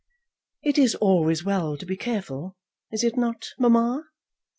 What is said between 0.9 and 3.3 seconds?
always well to be careful; is it